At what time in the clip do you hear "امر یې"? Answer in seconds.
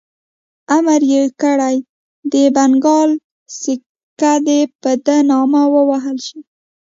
0.75-1.23